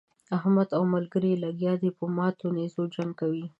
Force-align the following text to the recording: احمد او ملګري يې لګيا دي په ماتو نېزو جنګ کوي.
احمد 0.37 0.69
او 0.77 0.83
ملګري 0.95 1.29
يې 1.33 1.41
لګيا 1.45 1.73
دي 1.81 1.89
په 1.97 2.05
ماتو 2.17 2.45
نېزو 2.55 2.83
جنګ 2.93 3.11
کوي. 3.19 3.45